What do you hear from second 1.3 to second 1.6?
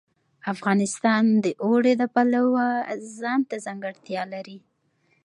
د